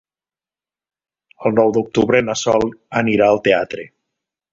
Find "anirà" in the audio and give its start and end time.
3.03-3.29